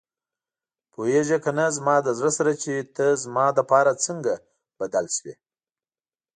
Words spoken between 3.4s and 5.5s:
لپاره څنګه بدل شوې.